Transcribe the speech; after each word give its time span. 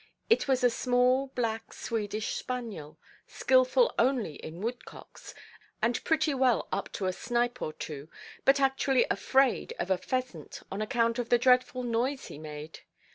It 0.31 0.47
was 0.47 0.63
a 0.63 0.71
small 0.71 1.27
black 1.35 1.73
Swedish 1.73 2.33
spaniel, 2.33 2.97
skilful 3.27 3.93
only 3.99 4.33
in 4.37 4.59
woodcocks, 4.59 5.35
and 5.79 6.03
pretty 6.03 6.33
well 6.33 6.67
up 6.71 6.91
to 6.93 7.05
a 7.05 7.13
snipe 7.13 7.61
or 7.61 7.71
two, 7.71 8.09
but 8.43 8.59
actually 8.59 9.05
afraid 9.11 9.75
of 9.77 9.91
a 9.91 9.99
pheasant 9.99 10.63
on 10.71 10.81
account 10.81 11.19
of 11.19 11.29
the 11.29 11.37
dreadful 11.37 11.83
noise 11.83 12.29
he 12.29 12.39
made. 12.39 12.79